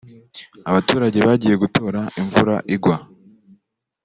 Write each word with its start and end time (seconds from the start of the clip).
abaturage 0.69 1.17
bagiye 1.27 1.55
gutoraimvura 1.63 2.53
igwa 2.75 2.95